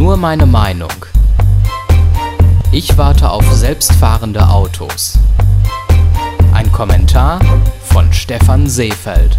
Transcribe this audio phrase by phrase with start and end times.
[0.00, 1.04] Nur meine Meinung.
[2.72, 5.18] Ich warte auf selbstfahrende Autos.
[6.54, 7.38] Ein Kommentar
[7.82, 9.36] von Stefan Seefeld.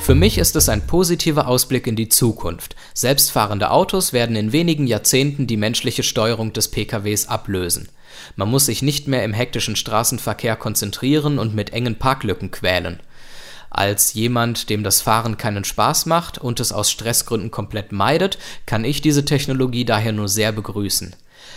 [0.00, 2.74] Für mich ist es ein positiver Ausblick in die Zukunft.
[2.94, 7.90] Selbstfahrende Autos werden in wenigen Jahrzehnten die menschliche Steuerung des PKWs ablösen.
[8.36, 13.00] Man muss sich nicht mehr im hektischen Straßenverkehr konzentrieren und mit engen Parklücken quälen.
[13.70, 18.84] Als jemand, dem das Fahren keinen Spaß macht und es aus Stressgründen komplett meidet, kann
[18.84, 21.14] ich diese Technologie daher nur sehr begrüßen.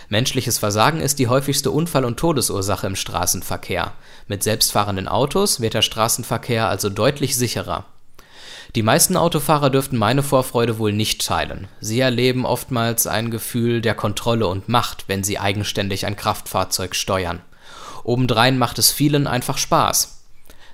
[0.10, 3.94] Menschliches Versagen ist die häufigste Unfall- und Todesursache im Straßenverkehr.
[4.28, 7.86] Mit selbstfahrenden Autos wird der Straßenverkehr also deutlich sicherer.
[8.76, 11.68] Die meisten Autofahrer dürften meine Vorfreude wohl nicht teilen.
[11.82, 17.42] Sie erleben oftmals ein Gefühl der Kontrolle und Macht, wenn sie eigenständig ein Kraftfahrzeug steuern.
[18.04, 20.21] Obendrein macht es vielen einfach Spaß.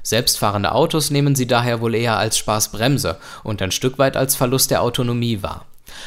[0.07, 4.71] Selbstfahrende Autos nehmen sie daher wohl eher als Spaßbremse und ein Stück weit als Verlust
[4.71, 5.65] der Autonomie wahr.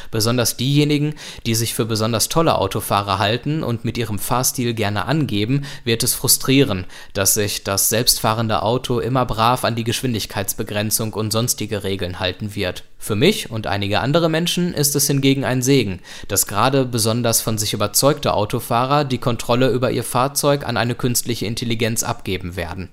[0.09, 1.13] Besonders diejenigen,
[1.45, 6.15] die sich für besonders tolle Autofahrer halten und mit ihrem Fahrstil gerne angeben, wird es
[6.15, 12.55] frustrieren, dass sich das selbstfahrende Auto immer brav an die Geschwindigkeitsbegrenzung und sonstige Regeln halten
[12.55, 12.85] wird.
[12.97, 17.59] Für mich und einige andere Menschen ist es hingegen ein Segen, dass gerade besonders von
[17.59, 22.89] sich überzeugte Autofahrer die Kontrolle über ihr Fahrzeug an eine künstliche Intelligenz abgeben werden.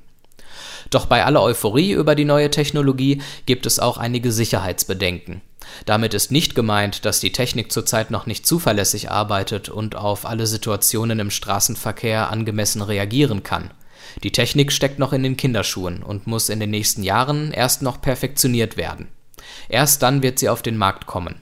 [0.90, 5.42] Doch bei aller Euphorie über die neue Technologie gibt es auch einige Sicherheitsbedenken.
[5.84, 10.46] Damit ist nicht gemeint, dass die Technik zurzeit noch nicht zuverlässig arbeitet und auf alle
[10.46, 13.70] Situationen im Straßenverkehr angemessen reagieren kann.
[14.22, 18.00] Die Technik steckt noch in den Kinderschuhen und muss in den nächsten Jahren erst noch
[18.00, 19.08] perfektioniert werden.
[19.68, 21.36] Erst dann wird sie auf den Markt kommen.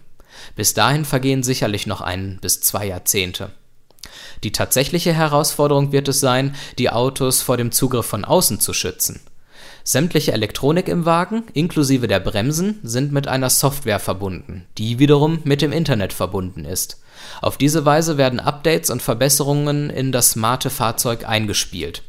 [0.54, 3.52] Bis dahin vergehen sicherlich noch ein bis zwei Jahrzehnte.
[4.44, 9.20] Die tatsächliche Herausforderung wird es sein, die Autos vor dem Zugriff von außen zu schützen.
[9.88, 15.62] Sämtliche Elektronik im Wagen, inklusive der Bremsen, sind mit einer Software verbunden, die wiederum mit
[15.62, 17.00] dem Internet verbunden ist.
[17.40, 22.02] Auf diese Weise werden Updates und Verbesserungen in das smarte Fahrzeug eingespielt.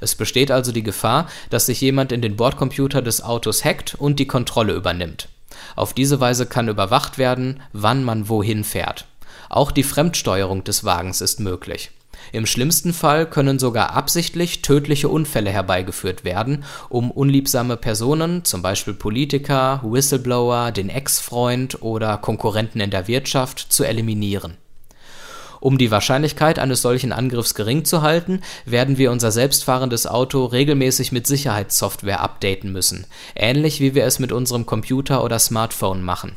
[0.00, 4.18] Es besteht also die Gefahr, dass sich jemand in den Bordcomputer des Autos hackt und
[4.18, 5.28] die Kontrolle übernimmt.
[5.76, 9.06] Auf diese Weise kann überwacht werden, wann man wohin fährt.
[9.48, 11.92] Auch die Fremdsteuerung des Wagens ist möglich.
[12.32, 18.94] Im schlimmsten Fall können sogar absichtlich tödliche Unfälle herbeigeführt werden, um unliebsame Personen, zum Beispiel
[18.94, 24.56] Politiker, Whistleblower, den Ex-Freund oder Konkurrenten in der Wirtschaft, zu eliminieren.
[25.60, 31.12] Um die Wahrscheinlichkeit eines solchen Angriffs gering zu halten, werden wir unser selbstfahrendes Auto regelmäßig
[31.12, 36.36] mit Sicherheitssoftware updaten müssen, ähnlich wie wir es mit unserem Computer oder Smartphone machen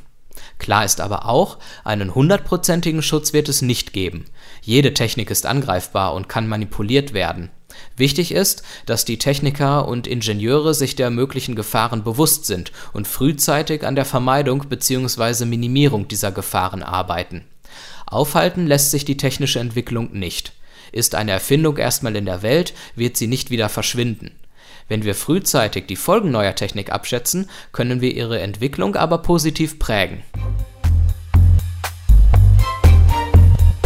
[0.64, 4.24] Klar ist aber auch, einen hundertprozentigen Schutz wird es nicht geben.
[4.62, 7.50] Jede Technik ist angreifbar und kann manipuliert werden.
[7.98, 13.86] Wichtig ist, dass die Techniker und Ingenieure sich der möglichen Gefahren bewusst sind und frühzeitig
[13.86, 15.44] an der Vermeidung bzw.
[15.44, 17.44] Minimierung dieser Gefahren arbeiten.
[18.06, 20.54] Aufhalten lässt sich die technische Entwicklung nicht.
[20.94, 24.32] Ist eine Erfindung erstmal in der Welt, wird sie nicht wieder verschwinden.
[24.88, 30.24] Wenn wir frühzeitig die Folgen neuer Technik abschätzen, können wir ihre Entwicklung aber positiv prägen.